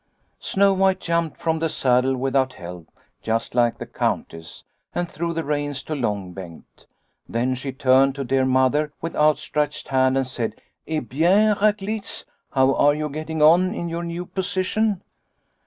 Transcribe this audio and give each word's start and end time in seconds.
"Snow 0.53 0.73
White 0.73 0.99
jumped 0.99 1.37
from 1.37 1.59
the 1.59 1.69
saddle 1.69 2.17
with 2.17 2.35
out 2.35 2.53
help, 2.53 2.89
just 3.21 3.53
like 3.53 3.77
the 3.77 3.85
Countess, 3.85 4.63
and 4.95 5.07
threw 5.07 5.31
the 5.31 5.43
reins 5.43 5.83
to 5.83 5.93
Long 5.93 6.33
Bengt. 6.33 6.87
Then 7.29 7.53
she 7.53 7.71
turned 7.71 8.15
to 8.15 8.23
dear 8.23 8.43
Mother 8.45 8.91
with 8.99 9.15
outstretched 9.15 9.89
hand 9.89 10.17
and 10.17 10.25
said,' 10.25 10.59
Eh 10.87 11.01
bien, 11.01 11.53
Raklitz, 11.55 12.25
how 12.49 12.73
are 12.73 12.95
you 12.95 13.09
getting 13.09 13.43
on 13.43 13.75
in 13.75 13.89
your 13.89 14.03
new 14.03 14.25
position 14.25 15.03